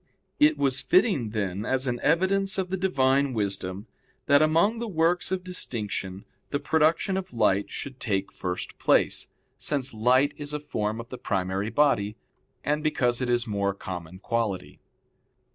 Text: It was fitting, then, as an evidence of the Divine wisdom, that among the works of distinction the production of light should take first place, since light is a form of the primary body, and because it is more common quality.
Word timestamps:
It 0.39 0.57
was 0.57 0.81
fitting, 0.81 1.29
then, 1.29 1.63
as 1.63 1.85
an 1.85 1.99
evidence 2.01 2.57
of 2.57 2.71
the 2.71 2.75
Divine 2.75 3.33
wisdom, 3.35 3.85
that 4.25 4.41
among 4.41 4.79
the 4.79 4.87
works 4.87 5.31
of 5.31 5.43
distinction 5.43 6.25
the 6.49 6.59
production 6.59 7.17
of 7.17 7.33
light 7.35 7.69
should 7.69 7.99
take 7.99 8.31
first 8.31 8.79
place, 8.79 9.27
since 9.59 9.93
light 9.93 10.33
is 10.37 10.53
a 10.53 10.59
form 10.59 10.99
of 10.99 11.09
the 11.09 11.19
primary 11.19 11.69
body, 11.69 12.15
and 12.63 12.83
because 12.83 13.21
it 13.21 13.29
is 13.29 13.45
more 13.45 13.75
common 13.75 14.17
quality. 14.17 14.79